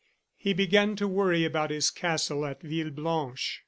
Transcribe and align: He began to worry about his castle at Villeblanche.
He 0.35 0.53
began 0.53 0.95
to 0.95 1.07
worry 1.07 1.45
about 1.45 1.69
his 1.69 1.91
castle 1.91 2.43
at 2.47 2.61
Villeblanche. 2.61 3.59